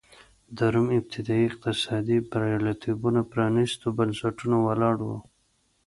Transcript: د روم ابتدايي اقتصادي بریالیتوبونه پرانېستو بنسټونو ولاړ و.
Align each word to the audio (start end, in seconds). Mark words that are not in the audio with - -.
د 0.57 0.59
روم 0.73 0.87
ابتدايي 0.99 1.43
اقتصادي 1.49 2.17
بریالیتوبونه 2.31 3.21
پرانېستو 3.31 3.87
بنسټونو 3.97 4.57
ولاړ 4.67 4.97
و. 5.07 5.09